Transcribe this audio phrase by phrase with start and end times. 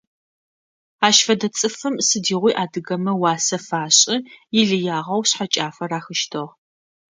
[1.07, 4.15] Ащ фэдэ цӀыфым сыдигъуи адыгэмэ уасэ фашӀы,
[4.59, 6.51] илыягъэу шъхьэкӀафэ рахыщтыгь.